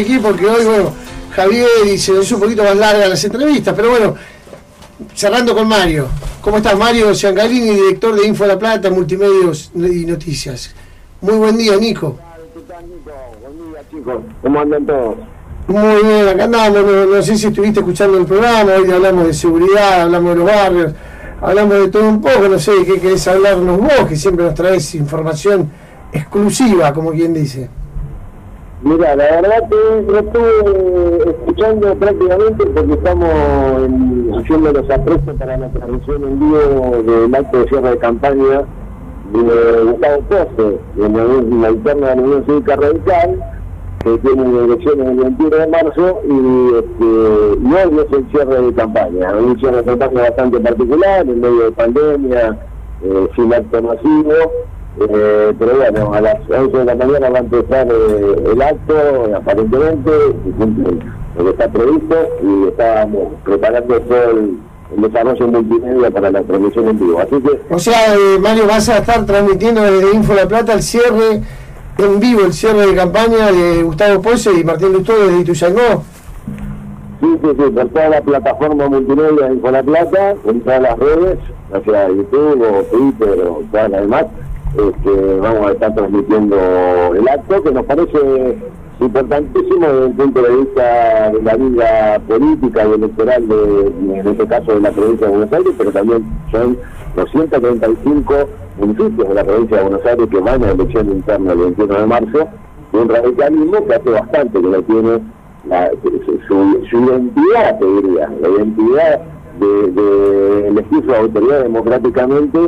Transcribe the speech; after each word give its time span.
aquí 0.00 0.18
porque 0.18 0.46
hoy, 0.46 0.64
bueno, 0.64 0.92
Javier 1.30 1.68
y 1.86 1.98
se 1.98 2.12
nos 2.12 2.24
hizo 2.24 2.36
un 2.36 2.42
poquito 2.42 2.64
más 2.64 2.76
larga 2.76 3.06
las 3.06 3.22
entrevistas, 3.24 3.74
pero 3.74 3.90
bueno, 3.90 4.14
cerrando 5.14 5.54
con 5.54 5.68
Mario. 5.68 6.08
¿Cómo 6.40 6.58
estás, 6.58 6.76
Mario 6.76 7.12
Giangalini, 7.12 7.70
director 7.70 8.14
de 8.14 8.26
Info 8.26 8.46
La 8.46 8.58
Plata, 8.58 8.90
Multimedios 8.90 9.70
y 9.74 10.06
Noticias? 10.06 10.74
Muy 11.20 11.34
buen 11.34 11.56
día, 11.56 11.76
Nico. 11.76 12.18
¿Qué 12.54 12.60
tal, 12.60 12.84
Nico? 12.88 13.10
Buen 13.42 13.70
día, 13.72 13.80
chicos. 13.90 14.22
¿Cómo 14.42 14.60
andan 14.60 14.86
todos? 14.86 15.16
Muy 15.68 16.02
bien, 16.02 16.28
acá 16.28 16.44
andamos, 16.44 16.82
no, 16.82 17.04
no 17.04 17.22
sé 17.22 17.36
si 17.36 17.48
estuviste 17.48 17.80
escuchando 17.80 18.16
el 18.16 18.24
programa, 18.24 18.72
hoy 18.72 18.90
hablamos 18.90 19.26
de 19.26 19.34
seguridad, 19.34 20.00
hablamos 20.00 20.30
de 20.30 20.36
los 20.36 20.46
barrios, 20.46 20.92
hablamos 21.42 21.74
de 21.74 21.88
todo 21.88 22.08
un 22.08 22.22
poco, 22.22 22.48
no 22.48 22.58
sé 22.58 22.72
qué 22.86 22.98
querés 22.98 23.28
hablarnos 23.28 23.78
vos, 23.78 24.08
que 24.08 24.16
siempre 24.16 24.46
nos 24.46 24.54
traes 24.54 24.94
información 24.94 25.70
exclusiva, 26.10 26.94
como 26.94 27.10
quien 27.10 27.34
dice. 27.34 27.68
Mira, 28.80 29.16
la 29.16 29.24
verdad 29.40 29.68
que 29.68 30.02
no 30.12 30.18
estuve 30.18 31.30
escuchando 31.30 31.94
prácticamente 31.96 32.66
porque 32.66 32.92
estamos 32.92 33.28
en- 33.84 34.32
haciendo 34.38 34.72
los 34.72 34.88
aprestos 34.90 35.34
para 35.36 35.56
la 35.56 35.68
transmisión 35.70 36.22
en 36.22 36.38
vivo 36.38 37.02
del 37.04 37.34
acto 37.34 37.58
de 37.58 37.68
cierre 37.68 37.90
de 37.90 37.98
campaña 37.98 38.62
de 39.32 39.82
Gustavo 39.82 40.22
Pose, 40.28 40.78
en 40.96 41.60
la, 41.60 41.70
interna 41.70 42.08
de 42.10 42.16
la 42.16 42.22
Unión 42.22 42.44
Cívica 42.46 42.76
Radical, 42.76 43.44
que 44.04 44.18
tiene 44.18 44.64
elecciones 44.64 45.08
el 45.08 45.16
21 45.16 45.56
de 45.56 45.66
marzo, 45.66 46.20
y, 46.24 46.68
este, 46.78 48.00
es 48.00 48.12
el 48.12 48.30
cierre 48.30 48.62
de 48.62 48.72
campaña, 48.74 49.32
un 49.36 49.58
cierre 49.58 49.82
de 49.82 49.84
campaña 49.84 50.20
bastante 50.22 50.60
particular, 50.60 51.28
en 51.28 51.40
medio 51.40 51.64
de 51.64 51.72
pandemia, 51.72 52.58
eh, 53.02 53.28
sin 53.34 53.52
acto 53.52 53.82
masivo, 53.82 54.32
eh, 55.00 55.54
pero 55.58 55.76
bueno, 55.76 56.12
a 56.12 56.20
las 56.20 56.36
11 56.48 56.76
de 56.76 56.84
la 56.84 56.94
mañana 56.94 57.30
va 57.30 57.38
a 57.38 57.40
empezar 57.40 57.88
eh, 57.88 58.52
el 58.52 58.62
acto, 58.62 58.94
aparentemente, 59.36 60.10
cumple 60.58 60.98
lo 61.36 61.44
que 61.44 61.50
está 61.50 61.68
previsto, 61.68 62.16
y 62.42 62.68
estamos 62.68 63.28
preparando 63.44 64.00
todo 64.00 64.30
el, 64.30 64.58
el 64.96 65.02
desarrollo 65.02 65.48
multimedia 65.48 66.10
para 66.10 66.30
la 66.30 66.42
transmisión 66.42 66.88
en 66.88 66.98
vivo. 66.98 67.18
Así 67.20 67.36
que 67.40 67.74
O 67.74 67.78
sea, 67.78 68.14
eh, 68.14 68.38
Mario, 68.40 68.66
vas 68.66 68.88
a 68.88 68.98
estar 68.98 69.24
transmitiendo 69.26 69.82
desde 69.82 70.14
Info 70.14 70.34
La 70.34 70.48
Plata 70.48 70.72
el 70.74 70.82
cierre 70.82 71.42
en 71.98 72.20
vivo, 72.20 72.42
el 72.42 72.52
cierre 72.52 72.86
de 72.86 72.94
campaña 72.94 73.50
de 73.50 73.82
Gustavo 73.82 74.22
Pose 74.22 74.52
y 74.52 74.64
Martín 74.64 74.92
Lustó 74.92 75.18
desde 75.18 75.40
Ituzaingó. 75.40 76.02
Sí, 77.20 77.26
sí, 77.42 77.48
sí, 77.48 77.70
por 77.70 77.88
toda 77.88 78.08
la 78.10 78.20
plataforma 78.20 78.88
multimedia 78.88 79.46
de 79.48 79.54
Info 79.54 79.70
La 79.70 79.82
Plata, 79.82 80.36
en 80.46 80.60
todas 80.60 80.82
las 80.82 80.98
redes, 80.98 81.38
ya 81.72 81.80
sea 81.84 82.08
YouTube 82.08 82.62
o 82.62 82.82
Twitter 82.84 83.40
o 83.40 83.62
todas 83.72 83.90
las 83.90 84.00
demás, 84.02 84.26
este, 84.76 85.36
vamos 85.40 85.66
a 85.68 85.72
estar 85.72 85.94
transmitiendo 85.94 86.56
el 87.14 87.28
acto 87.28 87.62
que 87.62 87.70
nos 87.72 87.84
parece 87.86 88.58
importantísimo 89.00 89.86
desde 89.86 90.06
el 90.06 90.12
punto 90.12 90.42
de 90.42 90.56
vista 90.56 91.30
de 91.30 91.42
la 91.42 91.56
vida 91.56 92.18
política 92.26 92.86
y 92.86 92.92
electoral 92.92 93.48
de, 93.48 93.92
en 94.20 94.26
este 94.26 94.46
caso 94.46 94.74
de 94.74 94.80
la 94.80 94.90
provincia 94.90 95.26
de 95.26 95.32
Buenos 95.32 95.52
Aires, 95.52 95.72
pero 95.78 95.92
también 95.92 96.24
son 96.50 96.76
los 97.16 97.30
135 97.30 98.34
municipios 98.80 99.28
de 99.28 99.34
la 99.34 99.44
provincia 99.44 99.76
de 99.76 99.82
Buenos 99.84 100.04
Aires 100.06 100.26
que 100.30 100.40
van 100.40 100.64
a 100.64 100.70
elección 100.70 101.10
interna 101.10 101.52
el 101.52 101.58
21 101.58 101.94
de 101.94 102.06
marzo, 102.06 102.48
y 102.92 102.96
un 102.96 103.08
radicalismo 103.08 103.86
que 103.86 103.94
hace 103.94 104.10
bastante 104.10 104.60
que 104.60 104.66
lo 104.66 104.82
tiene 104.82 105.18
la- 105.68 105.90
su, 106.02 106.40
su- 106.48 106.86
su 106.90 106.96
identidad, 107.04 107.78
te 107.78 107.86
diría, 107.86 108.30
la 108.40 108.48
identidad 108.48 109.20
de, 109.60 109.90
de 109.92 110.68
elegir 110.68 111.04
su 111.04 111.14
autoridad 111.14 111.62
democráticamente, 111.62 112.58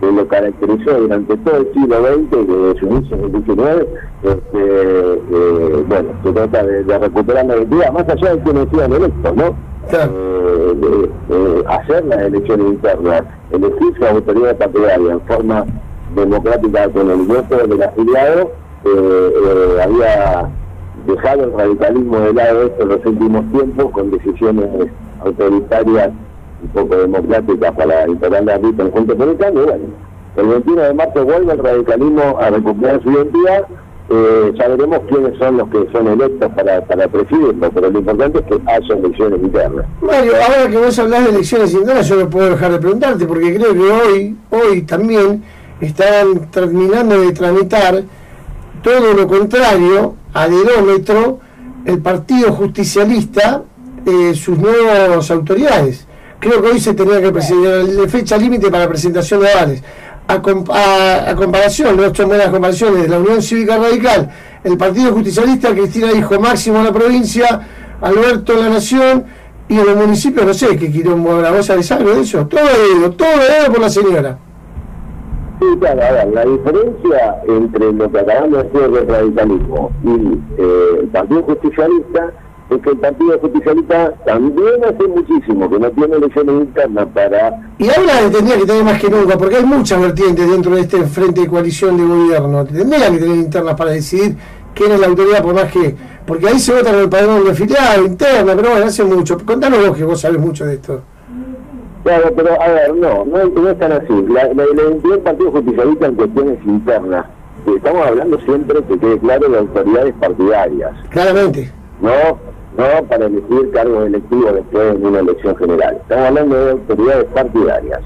que 0.00 0.12
lo 0.12 0.26
caracterizó 0.28 1.00
durante 1.00 1.36
todo 1.38 1.56
el 1.56 1.72
siglo 1.72 1.96
XX, 1.96 2.30
desde 2.30 2.80
su 2.80 2.86
inicio 2.86 3.16
en 3.16 3.24
el 3.24 3.44
XIX, 3.44 3.86
este, 4.22 4.62
eh, 4.62 5.84
bueno, 5.88 6.08
se 6.24 6.32
trata 6.32 6.64
de, 6.64 6.84
de 6.84 6.98
recuperar 6.98 7.46
la 7.46 7.56
identidad, 7.56 7.92
más 7.92 8.08
allá 8.08 8.36
de 8.36 8.42
quienes 8.42 8.68
sean 8.74 8.92
electos, 8.92 9.36
¿no? 9.36 9.56
Claro. 9.88 10.12
Eh, 10.14 10.74
de, 11.28 11.34
de 11.36 11.66
hacer 11.68 12.04
las 12.06 12.22
elecciones 12.22 12.66
internas, 12.66 13.22
elegir 13.50 13.94
su 13.98 14.04
autoridad 14.04 14.56
partidaria 14.56 15.12
en 15.12 15.20
forma 15.22 15.64
democrática 16.14 16.88
con 16.88 17.10
el 17.10 17.22
voto 17.22 17.66
del 17.66 17.82
afiliado, 17.82 18.52
eh, 18.84 19.32
eh, 19.44 19.82
había 19.82 20.48
dejado 21.06 21.44
el 21.44 21.52
radicalismo 21.52 22.20
de 22.20 22.32
lado 22.32 22.62
esto 22.64 22.82
en 22.82 22.88
los 22.88 23.06
últimos 23.06 23.52
tiempos 23.52 23.90
con 23.92 24.10
decisiones 24.10 24.90
autoritarias 25.24 26.10
y 26.62 26.66
poco 26.68 26.96
democráticas 26.96 27.72
para 27.74 28.08
integrar 28.08 28.44
la 28.44 28.58
vida 28.58 28.84
en 28.84 28.90
Juntos 28.90 29.16
por 29.16 29.28
el 29.28 29.36
Cambio. 29.36 29.66
Bueno, 29.66 29.84
el 30.36 30.46
21 30.46 30.82
de 30.82 30.94
marzo 30.94 31.24
vuelve 31.24 31.52
el 31.52 31.58
radicalismo 31.58 32.38
a 32.38 32.50
recuperar 32.50 33.02
su 33.02 33.10
identidad. 33.10 33.64
Eh, 34.08 34.52
ya 34.56 35.00
quiénes 35.08 35.36
son 35.36 35.56
los 35.56 35.68
que 35.68 35.88
son 35.90 36.06
electos 36.06 36.52
para, 36.54 36.80
para 36.82 37.08
presidirlo, 37.08 37.70
pero 37.74 37.90
lo 37.90 37.98
importante 37.98 38.38
es 38.38 38.44
que 38.44 38.70
haya 38.70 38.94
elecciones 38.94 39.42
internas. 39.42 39.86
Mario, 40.00 40.32
ahora 40.36 40.70
que 40.70 40.76
vos 40.76 40.98
hablás 41.00 41.24
de 41.24 41.30
elecciones 41.30 41.74
internas, 41.74 42.08
yo 42.08 42.16
no 42.16 42.30
puedo 42.30 42.50
dejar 42.50 42.70
de 42.70 42.78
preguntarte, 42.78 43.26
porque 43.26 43.56
creo 43.56 43.72
que 43.72 43.80
hoy, 43.80 44.36
hoy 44.50 44.82
también 44.82 45.42
están 45.80 46.50
terminando 46.52 47.20
de 47.20 47.32
tramitar 47.32 48.04
todo 48.82 49.12
lo 49.12 49.26
contrario, 49.26 50.14
adherómetro, 50.32 51.40
el 51.84 52.00
Partido 52.00 52.52
Justicialista, 52.52 53.64
eh, 54.04 54.34
sus 54.34 54.56
nuevas 54.56 55.28
autoridades. 55.32 56.05
Creo 56.40 56.60
que 56.62 56.68
hoy 56.68 56.80
se 56.80 56.94
tenía 56.94 57.20
que 57.20 57.32
presentar 57.32 57.84
la 57.84 58.08
fecha 58.08 58.36
límite 58.36 58.70
para 58.70 58.88
presentación 58.88 59.40
de 59.40 59.50
avales. 59.52 59.82
A, 60.28 60.42
com- 60.42 60.64
a- 60.70 61.30
a 61.30 61.34
comparación, 61.36 61.96
no 61.96 62.12
son 62.14 62.28
buenas 62.28 62.48
comparaciones, 62.48 63.02
de 63.02 63.08
la 63.08 63.18
Unión 63.20 63.40
Cívica 63.40 63.76
Radical, 63.78 64.28
el 64.64 64.76
Partido 64.76 65.12
Justicialista, 65.12 65.70
Cristina 65.72 66.12
dijo 66.12 66.38
máximo 66.40 66.78
en 66.78 66.84
la 66.84 66.92
provincia, 66.92 67.60
Alberto 68.00 68.52
en 68.54 68.60
la 68.60 68.68
Nación, 68.70 69.24
y 69.68 69.78
en 69.78 69.86
los 69.86 69.96
municipios, 69.96 70.44
no 70.46 70.52
sé 70.54 70.76
qué 70.76 70.90
quilombo 70.90 71.32
habrá, 71.32 71.52
¿vos 71.52 71.66
sabés 71.66 71.90
algo 71.92 72.10
de 72.14 72.20
eso? 72.22 72.46
Todo 72.46 72.60
dedo, 72.60 73.10
todo 73.12 73.28
dedo 73.28 73.72
por 73.72 73.80
la 73.80 73.88
señora. 73.88 74.38
Sí, 75.60 75.66
claro, 75.80 76.02
a 76.02 76.10
ver, 76.12 76.28
la 76.34 76.44
diferencia 76.44 77.36
entre 77.48 77.92
lo 77.92 78.10
que 78.12 78.18
acabamos 78.20 78.50
de 78.58 78.62
decir 78.64 78.90
del 78.90 79.08
radicalismo 79.08 79.90
y 80.04 80.10
eh, 80.60 80.98
el 81.02 81.06
Partido 81.08 81.42
Justicialista 81.44 82.32
es 82.68 82.82
que 82.82 82.90
el 82.90 82.96
Partido 82.98 83.38
Justicialista 83.38 84.12
también 84.24 84.84
hace 84.84 85.06
muchísimo 85.06 85.70
que 85.70 85.78
no 85.78 85.90
tiene 85.90 86.16
elecciones 86.16 86.54
internas 86.62 87.06
para 87.14 87.60
Y 87.78 87.88
ahora 87.88 88.30
tendría 88.30 88.58
que 88.58 88.66
tener 88.66 88.84
más 88.84 89.00
que 89.00 89.08
nunca, 89.08 89.38
porque 89.38 89.56
hay 89.56 89.64
muchas 89.64 90.00
vertientes 90.00 90.50
dentro 90.50 90.74
de 90.74 90.80
este 90.80 91.04
frente 91.04 91.42
de 91.42 91.48
coalición 91.48 91.96
de 91.96 92.04
gobierno. 92.04 92.64
Tendrían 92.64 93.12
que 93.12 93.18
tener 93.20 93.36
internas 93.36 93.74
para 93.76 93.90
decidir 93.92 94.36
quién 94.74 94.92
es 94.92 95.00
la 95.00 95.06
autoridad, 95.06 95.42
por 95.42 95.54
más 95.54 95.70
que. 95.70 95.94
Porque 96.26 96.48
ahí 96.48 96.58
se 96.58 96.74
vota 96.74 96.90
con 96.90 97.00
el 97.00 97.08
padrón 97.08 97.44
de 97.44 97.52
afiliado, 97.52 98.04
interna, 98.04 98.54
pero 98.56 98.70
bueno, 98.70 98.86
hace 98.86 99.04
mucho. 99.04 99.38
Contanos 99.44 99.86
vos 99.86 99.96
que 99.96 100.04
vos 100.04 100.20
sabés 100.20 100.40
mucho 100.40 100.64
de 100.66 100.74
esto. 100.74 101.02
Claro, 102.02 102.32
pero 102.36 102.60
a 102.60 102.68
ver, 102.68 102.94
no, 102.94 103.24
no, 103.24 103.44
no 103.46 103.70
es 103.70 103.78
tan 103.78 103.92
así. 103.92 104.24
La, 104.28 104.44
la, 104.54 104.64
identidad 104.64 105.14
del 105.14 105.20
Partido 105.20 105.50
Justicialista 105.52 106.06
en 106.06 106.14
cuestiones 106.14 106.58
internas, 106.64 107.26
estamos 107.76 108.06
hablando 108.06 108.40
siempre 108.40 108.82
que 108.84 108.98
quede 108.98 109.18
claro 109.18 109.48
de 109.48 109.58
autoridades 109.58 110.14
partidarias, 110.20 110.92
Claramente. 111.10 111.72
no 112.00 112.45
no 112.76 113.04
para 113.08 113.26
elegir 113.26 113.70
cargos 113.72 114.06
electivos 114.06 114.54
después 114.54 114.94
en 114.94 115.06
una 115.06 115.20
elección 115.20 115.56
general. 115.56 115.96
Estamos 116.02 116.26
hablando 116.26 116.56
de 116.56 116.70
autoridades 116.72 117.24
partidarias. 117.34 118.00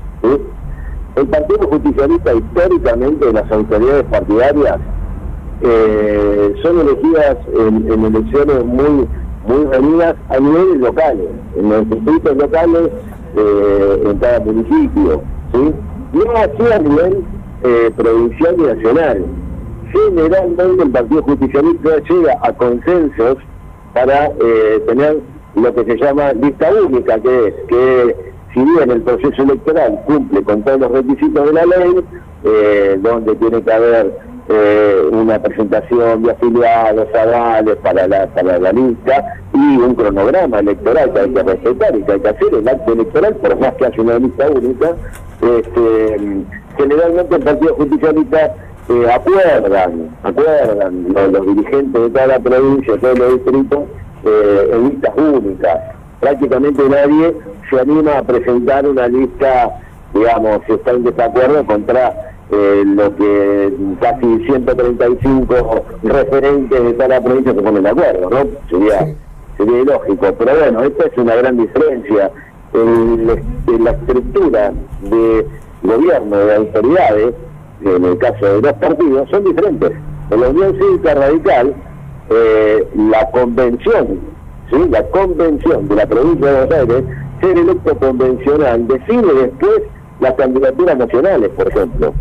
El 1.17 1.27
Partido 1.27 1.69
Justicialista 1.69 2.35
históricamente, 2.35 3.33
las 3.33 3.51
autoridades 3.51 4.05
partidarias 4.05 4.77
eh, 5.63 6.55
son 6.63 6.81
elegidas 6.81 7.37
en, 7.53 8.05
elecciones 8.05 8.65
muy 8.65 9.09
muy 9.47 9.65
reunidas 9.65 10.15
a 10.29 10.39
niveles 10.39 10.81
locales, 10.81 11.29
en 11.57 11.71
los 11.71 11.91
distritos 11.91 12.37
locales, 12.37 12.91
eh, 13.37 14.03
en 14.05 14.19
cada 14.19 14.41
municipio, 14.41 15.23
¿sí? 15.53 15.73
No 16.13 16.37
así 16.37 16.73
a 16.73 16.79
nivel 16.79 17.25
eh, 17.63 17.91
provincial 17.97 18.55
y 18.59 18.63
nacional. 18.63 19.25
Generalmente 19.93 20.83
el 20.83 20.91
Partido 20.91 21.23
Justicialista 21.23 21.91
llega 22.09 22.39
a 22.43 22.53
consensos 22.53 23.39
para 23.93 24.27
eh, 24.27 24.83
tener 24.87 25.19
lo 25.55 25.75
que 25.75 25.85
se 25.85 25.97
llama 25.97 26.33
lista 26.33 26.71
única, 26.73 27.19
que 27.19 27.49
es 27.49 27.55
que 27.69 28.17
si 28.55 28.61
bien 28.61 28.91
el 28.91 29.03
proceso 29.03 29.43
electoral 29.43 30.01
cumple 30.07 30.43
con 30.43 30.63
todos 30.63 30.81
los 30.81 30.91
requisitos 30.93 31.47
de 31.47 31.53
la 31.53 31.67
ley, 31.67 32.05
eh, 32.45 32.99
donde 33.01 33.35
tiene 33.37 33.63
que 33.63 33.73
haber 33.73 34.19
eh, 34.49 35.09
una 35.13 35.41
presentación 35.41 36.23
de 36.23 36.33
afiliados, 36.33 37.09
avales 37.15 37.77
para 37.77 38.09
la, 38.09 38.27
para 38.29 38.59
la 38.59 38.73
lista 38.73 39.41
y 39.53 39.77
un 39.77 39.95
cronograma 39.95 40.59
electoral 40.59 41.13
que 41.13 41.21
hay 41.21 41.35
que 41.35 41.43
respetar 41.43 41.97
y 41.97 42.03
que 42.03 42.13
hay 42.13 42.21
que 42.21 42.29
hacer 42.29 42.55
el 42.55 42.69
acto 42.69 42.93
electoral, 42.93 43.37
por 43.37 43.61
más 43.61 43.75
que 43.75 43.87
haya 43.87 44.03
una 44.03 44.19
lista 44.19 44.51
única, 44.51 44.97
este, 45.43 46.45
generalmente 46.77 47.37
el 47.37 47.43
Partido 47.43 47.75
Justicialista 47.75 48.55
eh, 48.91 49.07
acuerdan, 49.09 50.17
acuerdan 50.25 51.07
los, 51.15 51.33
los 51.33 51.47
dirigentes 51.47 52.03
de 52.03 52.11
toda 52.11 52.27
la 52.27 52.41
provincia, 52.41 52.95
de 52.95 52.99
todos 52.99 53.19
los 53.19 53.35
distritos, 53.35 53.79
eh, 54.25 54.71
en 54.73 54.89
listas 54.89 55.15
únicas. 55.17 55.79
Prácticamente 56.19 56.83
nadie 56.89 57.37
se 57.71 57.81
anima 57.81 58.19
a 58.19 58.23
presentar 58.23 58.89
una 58.89 59.07
lista, 59.07 59.81
digamos, 60.13 60.61
si 60.67 60.73
está 60.73 60.91
en 60.91 61.05
desacuerdo 61.05 61.65
contra 61.67 62.35
eh, 62.51 62.83
lo 62.85 63.15
que 63.15 63.73
casi 64.01 64.45
135 64.45 65.85
referentes 66.03 66.83
de 66.83 66.93
toda 66.93 67.09
la 67.09 67.21
provincia 67.21 67.55
se 67.55 67.63
ponen 67.63 67.85
de 67.85 67.91
acuerdo, 67.91 68.29
¿no? 68.29 68.39
Sería, 68.69 69.15
sería 69.57 69.83
ilógico. 69.83 70.35
Pero 70.37 70.59
bueno, 70.59 70.83
esta 70.83 71.07
es 71.07 71.17
una 71.17 71.37
gran 71.37 71.57
diferencia. 71.57 72.31
en 72.75 73.85
la 73.85 73.91
estructura 73.91 74.73
de 75.03 75.47
gobierno, 75.83 76.37
de 76.37 76.55
autoridades, 76.57 77.35
en 77.83 78.05
el 78.05 78.19
caso 78.19 78.45
de 78.45 78.61
dos 78.61 78.73
partidos, 78.75 79.29
son 79.31 79.45
diferentes. 79.45 79.93
En 80.31 80.41
la 80.41 80.49
Unión 80.49 80.77
Cívica 80.79 81.15
Radical, 81.15 81.75
eh, 82.31 82.89
la 82.95 83.31
convención, 83.31 84.21
¿sí? 84.71 84.77
la 84.91 85.03
convención 85.09 85.89
de 85.89 85.95
la 85.95 86.07
provincia 86.07 86.47
de 86.47 86.67
Buenos 86.67 86.75
Aires, 86.75 87.05
ser 87.41 87.59
electo 87.59 87.97
convencional, 87.99 88.87
decide 88.87 89.35
después 89.35 89.83
las 90.21 90.35
candidaturas 90.35 90.99
nacionales, 90.99 91.49
por 91.51 91.69
ejemplo, 91.69 92.15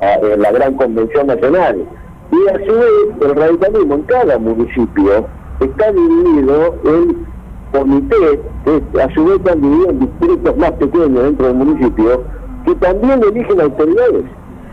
en 0.00 0.42
la 0.42 0.52
gran 0.52 0.74
convención 0.74 1.28
nacional. 1.28 1.84
Y 2.32 2.48
a 2.48 2.66
su 2.66 2.74
vez, 2.74 3.30
el 3.30 3.36
radicalismo 3.36 3.94
en 3.94 4.02
cada 4.02 4.38
municipio 4.38 5.26
está 5.60 5.92
dividido 5.92 6.74
en 6.84 7.26
comités, 7.72 8.38
que 8.64 9.02
a 9.02 9.14
su 9.14 9.24
vez 9.24 9.36
están 9.36 9.60
divididos 9.60 9.90
en 9.90 10.00
distritos 10.00 10.56
más 10.56 10.72
pequeños 10.72 11.22
dentro 11.22 11.46
del 11.46 11.56
municipio, 11.56 12.24
que 12.64 12.74
también 12.76 13.22
eligen 13.22 13.60
autoridades. 13.60 14.24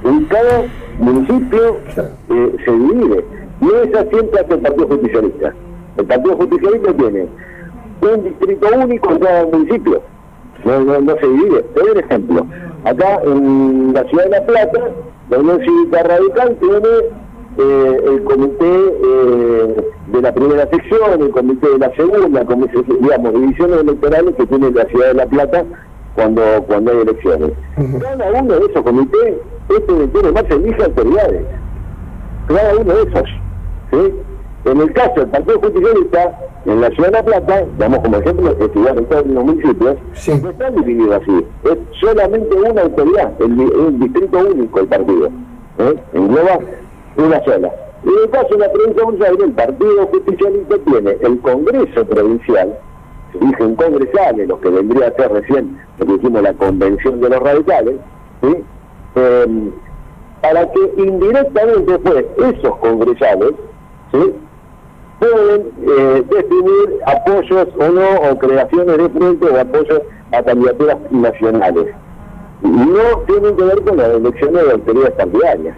En 0.03 0.25
cada 0.25 0.65
municipio 0.99 1.77
eh, 2.29 2.55
se 2.65 2.71
divide. 2.71 3.25
Y 3.61 3.87
esa 3.87 4.05
siempre 4.09 4.39
hace 4.39 4.53
el 4.53 4.59
Partido 4.59 4.87
Justicialista. 4.87 5.53
El 5.97 6.05
Partido 6.05 6.35
Justicialista 6.35 6.93
tiene 6.93 7.27
un 8.01 8.23
distrito 8.23 8.67
único 8.75 9.11
en 9.11 9.19
cada 9.19 9.45
municipio. 9.45 10.01
No, 10.65 10.79
no, 10.79 11.15
se 11.17 11.27
divide. 11.27 11.61
Te 11.61 11.79
doy 11.79 11.91
un 11.91 11.99
ejemplo. 11.99 12.47
Acá 12.83 13.21
en 13.23 13.93
la 13.93 14.03
ciudad 14.05 14.25
de 14.25 14.29
La 14.29 14.45
Plata, 14.45 14.79
la 15.29 15.39
Unión 15.39 15.59
Cívica 15.61 16.03
Radical 16.03 16.57
tiene 16.59 16.89
eh, 17.57 18.01
el 18.07 18.23
comité 18.23 18.93
eh, 19.03 19.75
de 20.07 20.21
la 20.21 20.33
primera 20.33 20.67
sección, 20.69 21.21
el 21.21 21.29
comité 21.29 21.69
de 21.69 21.77
la 21.77 21.95
segunda, 21.95 22.43
como, 22.45 22.65
digamos, 22.67 23.33
divisiones 23.33 23.79
electorales 23.79 24.35
que 24.35 24.45
tiene 24.47 24.71
la 24.71 24.85
ciudad 24.85 25.07
de 25.07 25.13
La 25.13 25.25
Plata 25.27 25.65
cuando 26.15 26.41
cuando 26.67 26.91
hay 26.91 26.97
elecciones. 26.99 27.51
Cada 28.01 28.41
uno 28.41 28.53
de 28.59 28.65
esos 28.65 28.81
comités, 28.83 29.35
este 29.69 29.93
21 29.93 30.27
de 30.27 30.33
marzo, 30.33 30.55
elige 30.55 30.83
autoridades. 30.83 31.45
Cada 32.47 32.75
uno 32.75 32.93
de 32.93 33.03
esos. 33.03 33.29
¿sí? 33.91 34.13
En 34.65 34.79
el 34.79 34.93
caso 34.93 35.13
del 35.15 35.27
Partido 35.27 35.59
Justicialista, 35.59 36.39
en 36.65 36.79
la 36.79 36.89
Ciudad 36.91 37.09
de 37.09 37.17
La 37.17 37.23
Plata, 37.23 37.65
damos 37.77 37.99
como 37.99 38.17
ejemplo, 38.17 38.51
estudiar 38.51 38.97
en 38.97 39.05
todos 39.05 39.27
los 39.27 39.43
municipios, 39.43 39.97
no 40.41 40.49
están 40.49 40.75
divididos 40.75 41.21
así. 41.21 41.45
Es 41.65 41.77
solamente 41.99 42.55
una 42.55 42.81
autoridad, 42.81 43.33
el, 43.41 43.99
distrito 43.99 44.39
único 44.39 44.79
el 44.79 44.87
partido. 44.87 45.27
¿eh? 45.79 45.95
Engloba 46.13 46.59
una 47.17 47.43
sola. 47.43 47.73
Y 48.05 48.07
en 48.07 48.23
el 48.23 48.29
caso 48.29 48.47
de 48.51 48.59
la 48.59 48.71
provincia 48.71 48.95
de 48.95 49.03
Buenos 49.03 49.27
Aires, 49.27 49.43
el 49.43 49.51
Partido 49.51 50.07
Justicialista 50.07 50.75
tiene 50.85 51.17
el 51.21 51.39
Congreso 51.39 52.05
Provincial, 52.05 52.77
dicen 53.39 53.75
congresales, 53.75 54.47
los 54.47 54.59
que 54.59 54.69
vendría 54.69 55.07
a 55.07 55.13
ser 55.13 55.31
recién, 55.31 55.79
lo 55.97 56.05
que 56.05 56.13
hicimos 56.13 56.41
la 56.41 56.53
convención 56.53 57.19
de 57.21 57.29
los 57.29 57.39
radicales, 57.39 57.95
em, 59.15 59.71
para 60.41 60.69
que 60.71 60.93
indirectamente 60.97 61.99
pues 61.99 62.25
esos 62.37 62.75
congresales 62.77 63.53
¿sí? 64.11 64.33
pueden 65.19 65.71
eh, 65.87 66.23
definir 66.29 66.99
apoyos 67.05 67.67
o 67.79 67.87
no, 67.89 68.29
o 68.29 68.37
creaciones 68.37 68.97
de 68.97 69.09
frente 69.09 69.45
o 69.45 69.59
apoyos 69.59 70.01
a 70.31 70.43
candidaturas 70.43 70.97
nacionales. 71.11 71.95
No 72.61 73.19
tienen 73.27 73.55
que 73.55 73.63
ver 73.63 73.81
con 73.83 73.97
las 73.97 74.09
elecciones 74.09 74.65
de 74.65 74.71
autoridades 74.71 75.15
partidarias. 75.15 75.77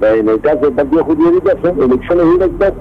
En 0.00 0.28
el 0.28 0.40
caso 0.40 0.58
del 0.58 0.72
Partido 0.72 1.04
Justicialista 1.04 1.52
son 1.62 1.82
elecciones 1.82 2.32
directas 2.32 2.72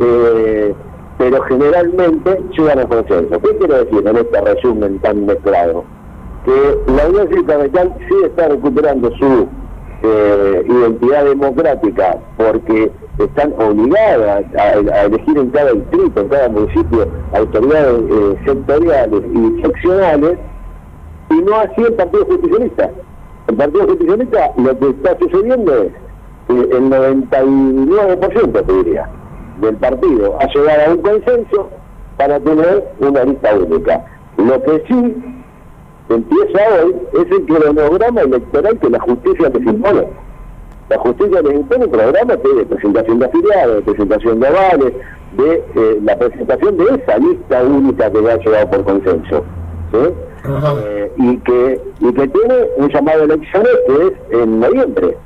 eh, 0.00 0.74
pero 1.18 1.42
generalmente 1.42 2.40
llegan 2.56 2.78
a 2.78 2.86
consenso. 2.86 3.40
¿Qué 3.40 3.56
quiero 3.58 3.84
decir 3.84 4.06
en 4.06 4.16
este 4.16 4.40
resumen 4.40 4.98
tan 5.00 5.26
mezclado? 5.26 5.84
Que 6.44 6.92
la 6.92 7.08
Unión 7.08 7.28
Cívica 7.28 7.58
sí 8.08 8.14
está 8.24 8.48
recuperando 8.48 9.10
su 9.16 9.48
eh, 10.04 10.64
identidad 10.64 11.24
democrática 11.24 12.18
porque 12.36 12.92
están 13.18 13.52
obligadas 13.58 14.44
a, 14.56 15.02
elegir 15.04 15.38
en 15.38 15.50
cada 15.50 15.72
distrito, 15.72 16.20
en 16.20 16.28
cada 16.28 16.48
municipio, 16.48 17.08
autoridades 17.32 18.00
eh, 18.08 18.36
sectoriales 18.46 19.22
y 19.34 19.62
seccionales, 19.62 20.38
y 21.30 21.34
no 21.42 21.56
así 21.56 21.82
el 21.82 21.94
Partido 21.94 22.26
Justicialista. 22.26 22.90
El 23.48 23.56
Partido 23.56 23.88
Justicialista 23.88 24.50
lo 24.56 24.78
que 24.78 24.88
está 24.90 25.18
sucediendo 25.18 25.74
es 25.82 25.92
que 26.46 26.76
el 26.76 26.90
99%, 26.90 28.66
te 28.66 28.72
diría, 28.72 29.10
del 29.60 29.76
partido 29.76 30.36
a 30.40 30.46
llegar 30.46 30.80
a 30.80 30.92
un 30.92 30.98
consenso 30.98 31.70
para 32.16 32.38
tener 32.40 32.84
una 33.00 33.24
lista 33.24 33.54
única. 33.54 34.04
Lo 34.36 34.62
que 34.62 34.84
sí 34.88 35.16
empieza 36.08 36.60
hoy 36.82 36.94
es 37.14 37.30
el 37.30 37.46
cronograma 37.46 38.20
electoral 38.22 38.78
que 38.78 38.90
la 38.90 39.00
justicia 39.00 39.48
les 39.48 39.66
impone. 39.66 40.06
La 40.88 40.98
justicia 40.98 41.42
les 41.42 41.54
impone 41.54 41.84
un 41.84 41.90
programa 41.90 42.36
de 42.36 42.66
presentación 42.66 43.18
de 43.18 43.26
afiliados, 43.26 43.76
de 43.76 43.82
presentación 43.82 44.40
de 44.40 44.48
avales, 44.48 44.92
de 45.36 45.64
eh, 45.76 45.98
la 46.02 46.16
presentación 46.16 46.76
de 46.78 46.84
esa 46.84 47.18
lista 47.18 47.62
única 47.62 48.10
que 48.10 48.18
ha 48.18 48.36
llegado 48.36 48.70
por 48.70 48.84
consenso. 48.84 49.44
Eh, 49.92 51.12
y 51.16 51.36
que 51.38 51.80
y 52.00 52.12
que 52.12 52.28
tiene 52.28 52.54
un 52.76 52.88
llamado 52.88 53.22
a 53.22 53.24
elecciones 53.24 53.72
que 53.86 54.06
es 54.06 54.40
en 54.42 54.60
noviembre. 54.60 55.16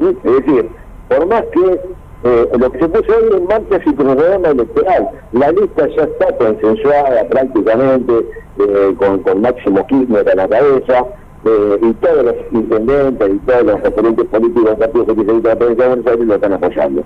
Es 0.00 0.22
decir, 0.22 0.68
por 1.08 1.26
más 1.26 1.42
que 1.52 1.80
eh, 2.22 2.48
lo 2.58 2.70
que 2.70 2.78
se 2.78 2.88
puso 2.88 3.12
hoy 3.16 3.34
en 3.34 3.46
marcha 3.46 3.76
es 3.76 3.86
el 3.86 3.94
programa 3.94 4.48
electoral. 4.48 5.08
La 5.32 5.52
lista 5.52 5.88
ya 5.88 6.02
está 6.02 6.36
consensuada 6.36 7.24
prácticamente 7.30 8.26
eh, 8.58 8.94
con, 8.98 9.20
con 9.20 9.40
Máximo 9.40 9.86
Kirchner 9.86 10.28
a 10.28 10.34
la 10.34 10.48
cabeza 10.48 11.06
eh, 11.46 11.78
y 11.80 11.92
todos 11.94 12.24
los 12.24 12.34
intendentes 12.52 13.30
y 13.30 13.38
todos 13.38 13.62
los 13.62 13.80
referentes 13.82 14.26
políticos 14.26 14.64
del 14.64 14.76
Partido 14.76 15.06
Socialista 15.06 15.32
de 15.32 15.48
la 15.48 15.56
Provincia 15.56 15.84
de 15.84 15.88
Buenos 15.88 16.06
Aires 16.06 16.26
lo 16.26 16.34
están 16.34 16.52
apoyando. 16.52 17.04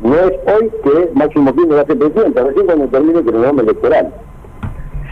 no 0.00 0.14
es 0.14 0.32
hoy 0.46 0.70
que 0.82 1.10
Máximo 1.12 1.54
Kirchner 1.54 1.86
ser 1.86 1.98
presidente, 1.98 2.42
recién 2.42 2.66
cuando 2.66 2.88
termine 2.88 3.18
el 3.18 3.24
programa 3.24 3.62
electoral. 3.62 4.14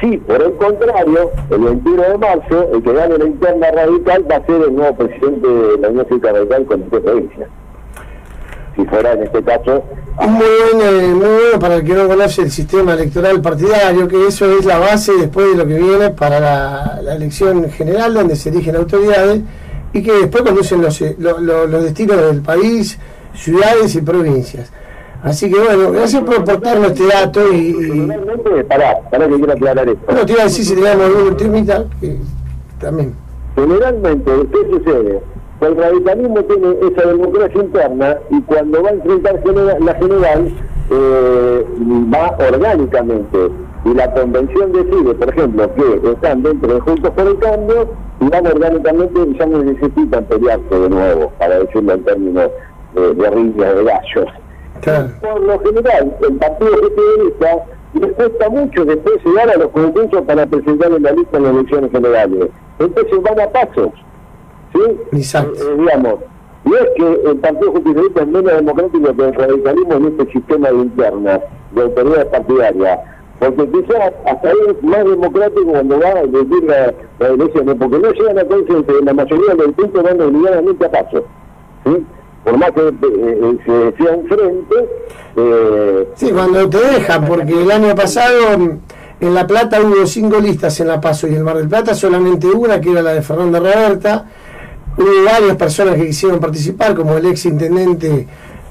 Sí, 0.01 0.17
por 0.17 0.41
el 0.41 0.53
contrario, 0.55 1.31
el 1.51 1.59
21 1.59 2.03
de 2.03 2.17
marzo, 2.17 2.71
el 2.73 2.83
que 2.83 2.93
gane 2.95 3.19
la 3.19 3.25
interna 3.27 3.71
radical 3.71 4.25
va 4.31 4.37
a 4.37 4.47
ser 4.47 4.63
el 4.63 4.75
nuevo 4.75 4.97
presidente 4.97 5.47
de 5.47 5.77
la 5.77 5.89
Unión 5.91 6.07
Cívica 6.09 6.33
Radical 6.33 6.65
con 6.65 6.83
esta 6.85 7.01
provincia 7.01 7.49
si 8.77 8.85
fuera 8.85 9.13
en 9.13 9.23
este 9.23 9.43
caso. 9.43 9.85
Muy 10.21 10.47
bueno, 10.75 11.17
muy 11.17 11.29
bueno 11.29 11.59
para 11.59 11.77
el 11.77 11.85
que 11.85 11.95
no 11.95 12.07
conoce 12.07 12.43
el 12.43 12.51
sistema 12.51 12.95
electoral 12.95 13.41
partidario, 13.41 14.07
que 14.09 14.27
eso 14.27 14.51
es 14.59 14.65
la 14.65 14.79
base 14.79 15.13
después 15.19 15.51
de 15.51 15.57
lo 15.57 15.67
que 15.67 15.79
viene 15.79 16.11
para 16.11 16.41
la, 16.41 17.15
elección 17.15 17.71
general, 17.71 18.15
donde 18.15 18.37
se 18.37 18.51
eligen 18.51 18.77
autoridades 18.77 19.41
y 19.93 20.03
que 20.03 20.13
después 20.13 20.43
conducen 20.43 20.83
los, 20.83 21.01
los, 21.19 21.83
destinos 21.83 22.17
del 22.19 22.43
país, 22.43 22.99
ciudades 23.35 23.95
y 23.95 24.03
provincias. 24.03 24.71
Así 25.23 25.51
que 25.51 25.59
bueno, 25.59 25.93
gracias 25.93 26.23
por 26.23 26.37
aportarnos 26.37 26.93
este 26.93 27.07
dato 27.07 27.53
y... 27.53 27.75
Generalmente, 27.75 28.65
pará, 28.65 29.01
pará 29.11 29.29
que 29.29 29.35
quiero 29.35 29.53
aclarar 29.53 29.89
esto. 29.89 30.13
No, 30.13 30.25
te 30.25 30.33
iba 30.33 30.43
a 30.43 30.45
decir 30.45 30.65
si 30.65 30.75
teníamos 30.75 31.07
algún 31.07 31.37
temita, 31.37 31.85
también. 32.79 33.15
Generalmente, 33.55 34.31
¿qué 34.51 34.71
sucede? 34.71 35.21
El 35.61 35.77
radicalismo 35.77 36.43
tiene 36.45 36.77
esa 36.91 37.09
democracia 37.09 37.63
interna 37.63 38.17
y 38.31 38.41
cuando 38.43 38.83
va 38.83 38.91
a 38.91 38.93
enfrentar 38.93 39.41
la 39.81 39.95
general 39.95 40.53
eh, 40.91 41.65
va 42.13 42.37
orgánicamente 42.49 43.39
y 43.85 43.95
la 43.95 44.13
convención 44.13 44.73
decide, 44.73 45.15
por 45.15 45.29
ejemplo, 45.31 45.75
que 45.75 46.11
están 46.11 46.43
dentro 46.43 46.75
de 46.75 46.81
Juntos 46.81 47.11
por 47.11 47.27
el 47.27 47.39
Cambio 47.39 47.89
y 48.21 48.29
van 48.29 48.47
orgánicamente 48.47 49.21
y 49.21 49.39
ya 49.39 49.47
no 49.47 49.63
necesitan 49.63 50.25
pelearse 50.25 50.75
de 50.75 50.91
nuevo, 50.91 51.33
para 51.39 51.61
decirlo 51.61 51.95
en 51.95 52.05
términos 52.05 52.51
de, 52.95 53.15
de 53.15 53.75
de 53.75 53.85
gallos. 53.85 54.29
Por 55.21 55.41
lo 55.41 55.59
general, 55.61 56.17
el 56.21 56.37
Partido 56.37 56.71
Socialista 56.71 57.65
les 57.95 58.13
cuesta 58.13 58.49
mucho 58.51 58.85
después 58.85 59.25
llegar 59.25 59.51
a 59.51 59.57
los 59.57 59.69
concursos 59.69 60.23
para 60.23 60.47
presentar 60.47 60.93
en 60.93 61.03
la 61.03 61.13
lista 61.13 61.37
en 61.37 61.43
las 61.45 61.53
elecciones 61.53 61.91
generales. 61.91 62.49
Entonces 62.79 63.23
van 63.23 63.41
a 63.41 63.49
pasos. 63.49 63.91
¿Sí? 64.73 64.81
Exacto. 65.13 65.61
Eh, 65.61 65.77
digamos, 65.79 66.15
no 66.65 66.77
es 66.77 66.89
que 66.97 67.31
el 67.31 67.37
Partido 67.39 67.73
Justicialista 67.73 68.23
es 68.23 68.29
menos 68.29 68.53
democrático 68.53 69.17
que 69.17 69.25
el 69.25 69.35
radicalismo 69.35 69.95
en 69.95 70.07
este 70.07 70.33
sistema 70.33 70.69
de 70.69 70.77
interna, 70.77 71.41
de 71.73 71.83
autoridad 71.83 72.31
partidaria, 72.31 73.01
porque 73.39 73.69
quizás 73.71 74.13
hasta 74.27 74.49
ahí 74.49 74.57
es 74.69 74.83
más 74.83 75.05
democrático 75.05 75.65
cuando 75.65 75.99
va 75.99 76.09
a 76.09 76.21
elegir 76.21 76.65
la, 76.65 76.95
la 77.19 77.29
elección, 77.29 77.79
porque 77.79 77.99
no 77.99 78.13
llegan 78.13 78.39
a 78.39 78.45
consenso 78.45 78.99
en 78.99 79.05
la 79.07 79.15
mayoría 79.15 79.55
del 79.55 79.73
puntos 79.73 80.03
van 80.03 80.21
obligadamente 80.21 80.85
a 80.85 80.91
paso. 80.91 81.25
¿sí? 81.87 82.07
Por 82.45 82.59
más 82.59 82.71
que 82.73 82.81
eh, 82.81 82.93
eh, 83.03 83.59
se 83.65 84.03
sea 84.05 84.15
enfrente. 84.15 84.75
Eh, 85.37 86.09
sí, 86.15 86.31
cuando 86.31 86.69
te 86.69 86.79
dejan, 86.79 87.25
porque 87.25 87.63
el 87.63 87.71
año 87.71 87.95
pasado 87.95 88.35
en 89.21 89.35
La 89.35 89.47
Plata 89.47 89.81
hubo 89.81 90.07
cinco 90.07 90.39
listas 90.39 90.79
en 90.81 90.89
La 90.89 91.01
Paso 91.01 91.27
y 91.27 91.35
en 91.35 91.43
Mar 91.43 91.57
del 91.57 91.69
Plata 91.69 91.95
solamente 91.95 92.47
una, 92.47 92.79
que 92.79 92.91
era 92.91 93.01
la 93.01 93.15
de 93.15 93.23
Fernanda 93.23 93.59
Roberta 93.59 94.27
hubo 94.97 95.25
varias 95.25 95.57
personas 95.57 95.97
que 95.97 96.07
quisieron 96.07 96.41
participar, 96.41 96.95
como 96.95 97.17
el 97.17 97.27
ex 97.27 97.47
intendente, 97.47 98.27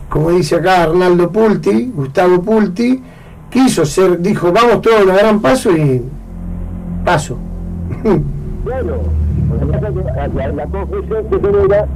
como 0.10 0.32
dice 0.32 0.56
acá 0.56 0.84
Arnaldo 0.84 1.32
Pulti, 1.32 1.92
Gustavo 1.96 2.42
Pulti, 2.42 3.02
quiso 3.50 3.86
ser, 3.86 4.20
dijo, 4.20 4.52
vamos 4.52 4.82
todos 4.82 5.08
a 5.08 5.32
un 5.32 5.42
paso 5.42 5.72
y 5.76 6.04
paso. 7.06 7.38
Bueno, 8.62 8.98
la, 10.36 10.68
conclusión 10.68 11.26
que 11.30 11.40
genera 11.40 11.88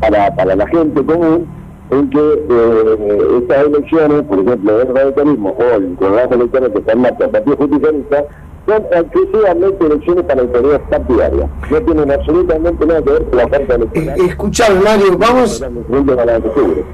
para, 0.00 0.34
para 0.34 0.56
la 0.56 0.66
gente 0.68 1.04
común 1.04 1.46
en 1.90 2.08
que 2.10 2.18
eh, 2.18 3.38
estas 3.42 3.66
elecciones, 3.66 4.22
por 4.22 4.38
ejemplo, 4.38 4.80
el 4.80 4.94
radicalismo 4.94 5.50
o 5.50 5.76
el 5.76 5.94
congreso 5.96 6.34
electoral 6.34 6.72
que 6.72 6.78
está 6.78 6.92
en 6.92 7.00
marcha, 7.00 7.24
el 7.24 7.30
Partido 7.30 7.56
Justicialista, 7.56 8.24
son 8.66 8.82
exclusivamente 8.92 9.86
elecciones 9.86 10.24
para 10.24 10.40
autoridades 10.42 10.80
partidarias. 10.88 11.50
No 11.70 11.82
tienen 11.82 12.10
absolutamente 12.10 12.86
nada 12.86 13.02
que 13.02 13.10
ver 13.10 13.24
con 13.24 13.38
la 13.38 13.48
parte 13.48 13.74
electoral. 13.74 14.20
Eh, 14.20 14.82
Mario, 14.84 15.18
vamos, 15.18 15.64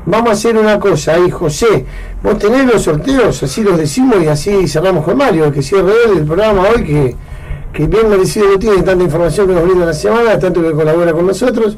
vamos 0.07 0.29
a 0.29 0.33
hacer 0.33 0.57
una 0.57 0.79
cosa 0.79 1.15
ahí, 1.15 1.31
José. 1.31 1.85
Vos 2.23 2.39
tenés 2.39 2.67
los 2.67 2.83
sorteos, 2.83 3.43
así 3.43 3.63
los 3.63 3.79
decimos 3.79 4.23
y 4.23 4.29
así 4.29 4.67
cerramos 4.67 5.05
con 5.05 5.17
Mario, 5.17 5.53
que 5.53 5.63
cierre 5.63 5.93
él 6.07 6.19
el 6.19 6.25
programa 6.25 6.63
hoy, 6.75 6.85
que, 6.85 7.17
que 7.73 7.87
bien 7.87 8.09
merecido 8.09 8.49
lo 8.49 8.59
tiene, 8.59 8.83
tanta 8.83 9.05
información 9.05 9.47
que 9.47 9.55
nos 9.55 9.65
brinda 9.65 9.87
la 9.87 9.95
semana, 9.95 10.39
tanto 10.39 10.63
que 10.63 10.73
colabora 10.73 11.13
con 11.13 11.27
nosotros. 11.27 11.77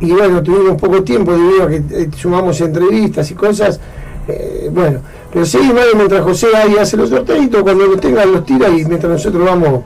Y 0.00 0.12
bueno, 0.12 0.42
tuvimos 0.42 0.80
poco 0.80 1.02
tiempo 1.02 1.32
debido 1.32 1.64
a 1.64 1.68
que 1.68 1.76
eh, 1.76 2.08
sumamos 2.16 2.60
entrevistas 2.60 3.30
y 3.30 3.34
cosas. 3.34 3.80
Eh, 4.28 4.68
bueno, 4.70 5.00
pero 5.32 5.44
Mario, 5.74 5.92
mientras 5.96 6.22
José 6.22 6.46
ahí 6.56 6.76
hace 6.78 6.96
los 6.96 7.10
sorteitos, 7.10 7.62
cuando 7.62 7.86
lo 7.86 7.96
tengan 7.98 8.32
los 8.32 8.44
tira 8.44 8.68
y 8.68 8.84
mientras 8.84 9.12
nosotros 9.12 9.44
vamos 9.44 9.80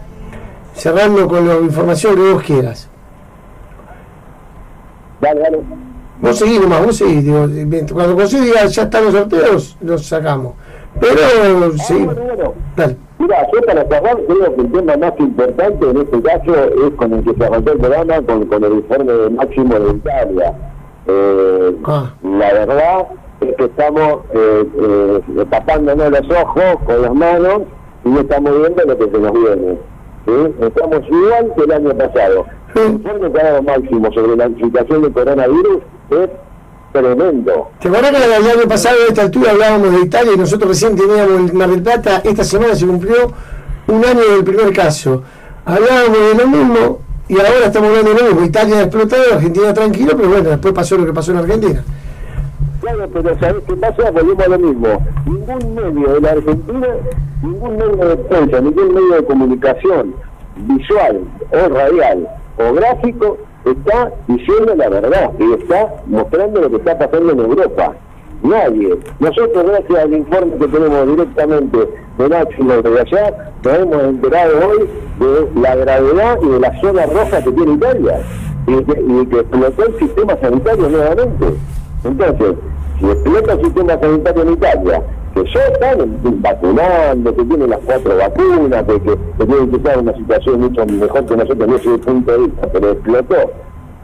cerrando 0.75 1.27
con 1.29 1.47
la 1.49 1.57
información 1.57 2.15
que 2.17 2.33
vos 2.33 2.43
quieras. 2.43 2.89
Dale, 5.21 5.41
dale. 5.41 5.59
Vos 6.21 6.37
seguís 6.39 6.61
nomás, 6.61 6.85
vos 6.87 6.97
seguís. 6.97 7.25
Digo, 7.25 7.47
cuando 7.93 8.15
José 8.17 8.41
diga 8.41 8.67
ya 8.67 8.83
están 8.83 9.05
los 9.05 9.13
sorteos, 9.15 9.77
los 9.81 10.07
sacamos. 10.07 10.55
Pero 11.01 11.15
Ah, 11.15 11.79
seguimos. 11.79 12.15
bueno, 12.15 12.35
bueno. 12.37 12.55
Dale. 12.77 12.97
Mira, 13.19 13.47
yo 13.53 13.61
para 13.63 13.85
cerrar 13.89 14.17
creo 14.27 14.55
que 14.57 14.61
el 14.63 14.73
tema 14.73 14.97
más 14.97 15.13
importante 15.19 15.91
en 15.91 15.97
este 15.97 16.23
caso 16.23 16.55
es 16.55 16.95
con 16.97 17.13
el 17.13 17.25
que 17.25 17.35
se 17.35 17.45
arrancó 17.45 17.71
el 17.73 17.79
programa, 17.79 18.23
con, 18.23 18.47
con 18.47 18.65
el 18.65 18.73
informe 18.73 19.13
de 19.13 19.31
máximo 19.31 19.79
de 19.79 19.91
Italia. 19.93 20.55
Eh, 21.07 21.77
Ah. 21.85 22.15
La 22.23 22.53
verdad 22.53 23.07
es 23.49 23.57
que 23.57 23.65
estamos 23.65 24.21
eh, 24.35 24.65
eh, 24.81 25.45
tapándonos 25.51 26.11
los 26.11 26.31
ojos 26.31 26.77
con 26.87 27.03
las 27.03 27.15
manos 27.15 27.63
y 28.05 28.09
no 28.09 28.21
estamos 28.21 28.53
viendo 28.59 28.85
lo 28.85 28.99
que 28.99 29.05
se 29.05 29.19
nos 29.19 29.33
viene. 29.33 29.79
¿sí? 30.27 30.65
Estamos 30.67 31.01
igual 31.09 31.53
que 31.57 31.65
el 31.65 31.73
año 31.73 31.91
pasado. 31.97 32.47
El 32.75 32.93
informe 32.93 33.33
que 33.33 33.41
ha 33.41 33.45
dado 33.45 33.63
máximo 33.63 34.13
sobre 34.13 34.37
la 34.37 34.49
situación 34.49 35.03
del 35.03 35.13
coronavirus 35.13 35.79
es 36.11 36.31
tremendo. 36.93 37.71
¿Te 37.81 37.89
acuerdas 37.89 38.11
que 38.13 38.25
el 38.25 38.33
año 38.33 38.69
pasado 38.69 38.97
a 39.03 39.09
esta 39.09 39.23
altura 39.23 39.51
hablábamos 39.51 39.93
de 39.93 40.01
Italia 40.01 40.33
y 40.35 40.39
nosotros 40.39 40.69
recién 40.69 40.97
teníamos 40.97 41.51
el 41.51 41.57
Mar 41.57 41.69
del 41.69 41.83
Plata? 41.83 42.23
Esta 42.25 42.45
semana 42.45 42.75
se 42.75 42.87
cumplió 42.87 43.33
un 43.89 44.05
año 44.05 44.21
del 44.21 44.45
primer 44.45 44.73
caso. 44.73 45.23
Hablábamos 45.65 46.19
de 46.19 46.35
lo 46.35 46.49
mismo 46.49 46.99
y 47.29 47.39
ahora 47.39 47.67
estamos 47.67 47.89
hablando 47.89 48.15
de 48.15 48.21
lo 48.21 48.27
mismo. 48.27 48.47
Italia 48.47 48.83
explotado, 48.83 49.35
Argentina 49.35 49.75
tranquilo, 49.75 50.13
pero 50.17 50.29
bueno, 50.29 50.51
después 50.51 50.75
pasó 50.75 50.97
lo 50.97 51.07
que 51.07 51.13
pasó 51.13 51.33
en 51.33 51.39
Argentina. 51.39 51.85
Claro, 52.83 53.09
pero 53.13 53.39
¿sabés 53.39 53.63
qué 53.69 53.77
pasa? 53.77 54.11
Volvemos 54.11 54.45
a 54.45 54.49
lo 54.49 54.59
mismo. 54.59 54.89
Ningún 55.25 55.75
medio 55.77 56.15
de 56.15 56.21
la 56.21 56.31
Argentina, 56.33 56.89
ningún 57.41 57.77
medio 57.77 58.09
de 58.09 58.17
prensa, 58.17 58.61
ningún 58.61 58.95
medio 58.95 59.15
de 59.15 59.25
comunicación 59.25 60.15
visual 60.57 61.21
o 61.53 61.69
radial 61.69 62.29
o 62.59 62.75
gráfico 62.75 63.39
está 63.65 64.11
diciendo 64.27 64.75
la 64.75 64.89
verdad 64.89 65.31
y 65.39 65.53
está 65.53 65.95
mostrando 66.07 66.61
lo 66.61 66.71
que 66.71 66.77
está 66.79 66.99
pasando 66.99 67.33
en 67.33 67.39
Europa. 67.39 67.95
Nadie. 68.43 68.99
Nosotros, 69.21 69.65
gracias 69.65 69.99
al 70.01 70.15
informe 70.15 70.57
que 70.57 70.67
tenemos 70.67 71.07
directamente 71.07 71.79
de 72.19 72.29
Máximo 72.29 72.73
de 72.83 73.01
allá, 73.01 73.53
nos 73.63 73.79
hemos 73.79 74.03
enterado 74.03 74.69
hoy 74.69 74.89
de 75.21 75.61
la 75.61 75.77
gravedad 75.77 76.39
y 76.43 76.49
de 76.49 76.59
la 76.59 76.81
zona 76.81 77.07
roja 77.07 77.45
que 77.45 77.53
tiene 77.53 77.75
Italia 77.75 78.21
y 78.67 78.83
que, 78.83 79.01
y 79.01 79.27
que 79.27 79.39
explotó 79.39 79.87
el 79.87 79.99
sistema 80.01 80.37
sanitario 80.41 80.89
nuevamente. 80.89 81.47
Entonces, 82.05 82.55
si 82.99 83.07
explota 83.07 83.53
el 83.53 83.65
sistema 83.65 83.99
sanitario 83.99 84.43
en 84.43 84.53
Italia, 84.53 85.03
que 85.35 85.45
ya 85.45 85.61
están 85.67 86.21
vacunando, 86.43 87.35
que 87.35 87.45
tienen 87.45 87.71
las 87.71 87.81
cuatro 87.81 88.17
vacunas, 88.17 88.85
que, 88.85 89.01
que, 89.01 89.19
que 89.39 89.47
tienen 89.47 89.71
que 89.71 89.77
estar 89.77 89.95
en 89.95 90.01
una 90.01 90.17
situación 90.17 90.61
mucho 90.61 90.87
mejor 90.87 91.25
que 91.27 91.37
nosotros 91.37 91.69
en 91.69 91.75
ese 91.75 91.99
punto 91.99 92.33
de 92.33 92.39
vista, 92.39 92.69
pero 92.73 92.91
explotó. 92.91 93.37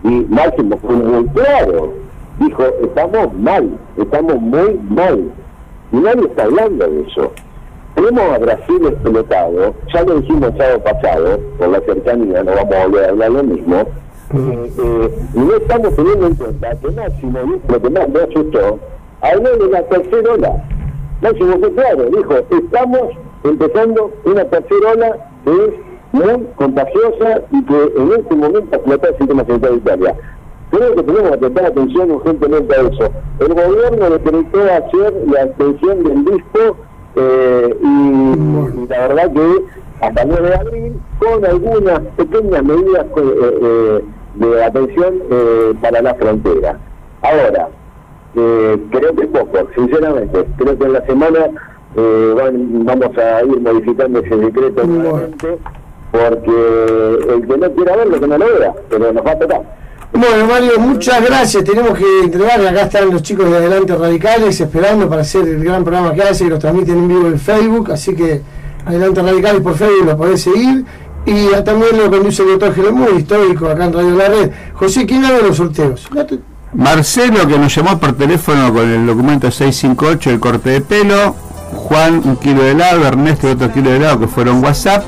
Y 0.04 0.08
Máximo 0.28 0.78
fue 0.78 0.96
muy 0.96 1.26
claro, 1.28 1.92
dijo, 2.38 2.64
estamos 2.82 3.34
mal, 3.34 3.68
estamos 3.96 4.40
muy 4.40 4.80
mal. 4.88 5.30
Y 5.92 5.96
nadie 5.96 6.26
está 6.26 6.44
hablando 6.44 6.86
de 6.86 7.02
eso. 7.02 7.32
Tenemos 7.94 8.22
a 8.32 8.38
Brasil 8.38 8.86
explotado, 8.86 9.74
ya 9.92 10.02
lo 10.04 10.20
dijimos 10.20 10.50
el 10.52 10.58
sábado 10.58 10.84
pasado, 10.84 11.40
por 11.58 11.68
la 11.68 11.80
cercanía, 11.80 12.44
no 12.44 12.54
vamos 12.54 12.74
a 12.74 12.86
volver 12.86 13.04
a 13.04 13.08
hablar 13.08 13.30
lo 13.32 13.42
mismo, 13.42 13.86
eh, 14.34 14.72
eh, 14.78 15.18
y 15.34 15.38
no 15.38 15.54
estamos 15.54 15.96
teniendo 15.96 16.26
en 16.26 16.34
cuenta 16.34 16.76
que 16.76 16.90
Máximo, 16.90 17.38
lo 17.68 17.82
que 17.82 17.90
más 17.90 18.08
me 18.08 18.20
asustó, 18.20 18.78
habló 19.20 19.56
de 19.56 19.70
la 19.70 19.82
tercera 19.84 20.32
ola. 20.32 20.64
Máximo 21.22 21.58
fue 21.58 21.72
claro, 21.72 22.04
dijo, 22.04 22.34
estamos 22.50 23.10
empezando 23.44 24.12
una 24.24 24.44
tercera 24.44 24.92
ola 24.92 25.16
que 25.44 25.50
es 25.50 25.70
muy 26.12 26.46
contagiosa 26.56 27.42
y 27.50 27.64
que 27.64 27.92
en 27.96 28.12
este 28.12 28.36
momento 28.36 28.76
explotó 28.76 29.08
el 29.08 29.16
sistema 29.18 29.44
sanitario 29.44 29.76
de 29.76 29.82
Italia. 29.82 30.16
Creo 30.70 30.94
que 30.94 31.02
tenemos 31.02 31.30
que 31.30 31.38
prestar 31.38 31.66
atención 31.66 32.10
urgentemente 32.10 32.74
a 32.74 32.80
eso. 32.80 33.12
El 33.38 33.54
gobierno 33.54 34.10
decretó 34.10 34.60
ayer 34.60 35.14
la 35.32 35.42
extensión 35.44 36.04
del 36.04 36.24
disco 36.26 36.76
eh, 37.16 37.76
y, 37.82 38.88
la 38.88 39.08
verdad 39.08 39.32
que 39.32 39.64
hasta 40.00 40.22
el 40.22 40.28
9 40.28 40.48
de 40.48 40.54
abril 40.54 41.00
con 41.18 41.44
algunas 41.44 42.00
pequeñas 42.16 42.62
medidas 42.62 43.06
eh, 43.16 44.04
de 44.38 44.64
atención 44.64 45.14
eh, 45.30 45.74
para 45.80 46.02
la 46.02 46.14
frontera. 46.14 46.78
Ahora, 47.22 47.68
eh, 48.36 48.76
creo 48.90 49.14
que 49.16 49.22
es 49.24 49.28
poco, 49.28 49.58
sinceramente. 49.74 50.44
Creo 50.56 50.78
que 50.78 50.84
en 50.84 50.92
la 50.92 51.06
semana 51.06 51.38
eh, 51.96 52.34
van- 52.36 52.84
vamos 52.84 53.16
a 53.18 53.42
ir 53.44 53.60
modificando 53.60 54.20
ese 54.20 54.36
decreto 54.36 54.86
Bueno. 54.86 55.28
porque 56.10 57.34
el 57.34 57.46
que 57.46 57.56
no 57.58 57.70
quiera 57.72 57.96
verlo, 57.96 58.20
que 58.20 58.26
no 58.28 58.38
lo 58.38 58.46
vea, 58.58 58.72
pero 58.88 59.12
nos 59.12 59.26
va 59.26 59.32
a 59.32 59.38
tocar. 59.38 59.78
Bueno, 60.12 60.46
Mario, 60.46 60.78
muchas 60.78 61.22
gracias. 61.24 61.62
Tenemos 61.64 61.98
que 61.98 62.20
entregar. 62.24 62.60
Acá 62.66 62.82
están 62.82 63.10
los 63.10 63.22
chicos 63.22 63.50
de 63.50 63.56
Adelante 63.58 63.94
Radicales 63.94 64.58
esperando 64.60 65.06
para 65.08 65.20
hacer 65.20 65.46
el 65.46 65.62
gran 65.62 65.84
programa 65.84 66.14
que 66.14 66.22
hace 66.22 66.44
y 66.44 66.48
los 66.48 66.58
transmiten 66.58 66.96
en 66.98 67.08
vivo 67.08 67.26
en 67.26 67.38
Facebook. 67.38 67.90
Así 67.92 68.14
que 68.16 68.40
Adelante 68.86 69.20
Radicales 69.22 69.60
por 69.60 69.74
Facebook 69.74 70.06
lo 70.06 70.16
podés 70.16 70.40
seguir. 70.42 70.84
Y 71.28 71.54
a- 71.54 71.62
también 71.62 71.96
lo 71.98 72.10
conduce 72.10 72.42
el 72.42 72.48
doctor 72.50 72.74
Jeremú, 72.74 73.06
histórico, 73.16 73.68
acá 73.68 73.84
en 73.84 73.92
Radio 73.92 74.16
La 74.16 74.28
Red. 74.28 74.50
José, 74.74 75.04
¿quién 75.06 75.22
gana 75.22 75.38
los 75.46 75.56
sorteos? 75.58 76.08
Marcelo, 76.74 77.46
que 77.46 77.58
nos 77.58 77.74
llamó 77.74 77.98
por 77.98 78.12
teléfono 78.14 78.72
con 78.72 78.88
el 78.90 79.06
documento 79.06 79.50
658, 79.50 80.30
el 80.30 80.40
corte 80.40 80.70
de 80.70 80.80
pelo. 80.80 81.34
Juan, 81.72 82.22
un 82.24 82.36
kilo 82.36 82.62
de 82.62 82.70
helado. 82.72 83.06
Ernesto, 83.06 83.50
otro 83.50 83.70
kilo 83.72 83.90
de 83.90 83.96
helado, 83.96 84.20
que 84.20 84.26
fueron 84.28 84.62
WhatsApp. 84.64 85.04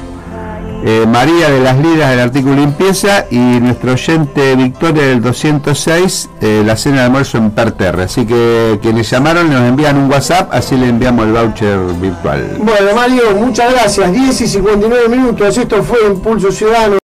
Eh, 0.85 1.05
María 1.07 1.51
de 1.51 1.61
las 1.61 1.79
Liras 1.79 2.11
del 2.11 2.21
artículo 2.21 2.57
limpieza 2.57 3.27
y 3.31 3.37
nuestro 3.37 3.93
oyente 3.93 4.57
Victoria 4.57 5.03
del 5.09 5.21
206 5.21 6.31
eh, 6.41 6.63
la 6.65 6.77
cena 6.77 6.97
de 6.97 7.03
almuerzo 7.03 7.37
en 7.39 7.51
Perterre 7.51 8.05
así 8.05 8.25
que 8.25 8.79
quienes 8.81 9.11
llamaron 9.11 9.51
nos 9.51 9.61
envían 9.61 9.99
un 9.99 10.11
WhatsApp 10.11 10.49
así 10.53 10.77
le 10.77 10.89
enviamos 10.89 11.27
el 11.27 11.33
voucher 11.33 11.79
virtual 12.01 12.57
Bueno, 12.59 12.95
Mario, 12.95 13.35
muchas 13.37 13.73
gracias. 13.73 14.13
10 14.13 14.41
y 14.41 14.47
59 14.47 15.09
minutos. 15.09 15.57
Esto 15.59 15.83
fue 15.83 15.99
Impulso 16.07 16.51
Ciudadano. 16.51 17.00